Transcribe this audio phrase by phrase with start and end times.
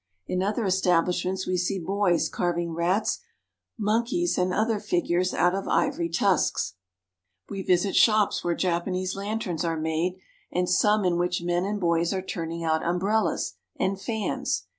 [0.25, 3.19] In other estabUshments we see boys carving rats,
[3.77, 6.73] monkeys, and other figures out of ivory tusks.
[7.51, 10.13] We visit shops where Japanese lanterns are made,
[10.51, 10.79] and Cobbler, Using Feet.
[10.81, 14.63] some in which men and boys are turning out umbrellas and fans.